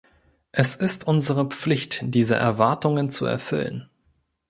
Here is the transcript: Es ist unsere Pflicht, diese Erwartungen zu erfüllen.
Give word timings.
Es 0.51 0.75
ist 0.75 1.05
unsere 1.05 1.45
Pflicht, 1.47 1.99
diese 2.03 2.33
Erwartungen 2.33 3.07
zu 3.07 3.27
erfüllen. 3.27 3.87